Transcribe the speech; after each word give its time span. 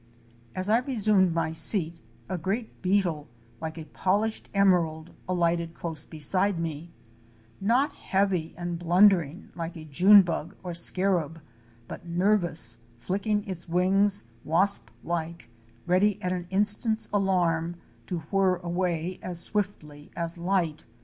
As 0.55 0.67
I 0.67 0.79
resumed 0.79 1.31
my 1.31 1.51
seat, 1.53 1.99
a 2.27 2.35
great 2.35 2.81
beetle, 2.81 3.27
like 3.59 3.77
a 3.77 3.85
polished 3.85 4.49
emer 4.55 4.83
ald, 4.83 5.11
alighted 5.29 5.75
close 5.75 6.07
beside 6.07 6.59
me,—not 6.59 7.93
heavy 7.93 8.55
and 8.57 8.79
blundering, 8.79 9.49
like 9.53 9.75
a 9.77 9.85
June 9.85 10.23
bug 10.23 10.55
or 10.63 10.73
scarab, 10.73 11.39
but 11.87 12.03
nervous, 12.07 12.79
flicking 12.97 13.43
its 13.47 13.69
wings 13.69 14.23
wasp 14.43 14.89
like, 15.03 15.49
ready 15.85 16.19
at 16.23 16.33
an 16.33 16.47
instant's 16.49 17.07
alarm 17.13 17.75
to 18.07 18.21
whirr 18.31 18.55
away 18.55 19.19
as 19.21 19.39
swiftly 19.39 20.09
as 20.15 20.35
light. 20.35 20.83